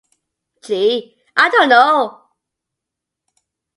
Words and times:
Gee, 0.63 1.15
I 1.37 1.49
don't 1.51 1.69
know. 1.69 2.23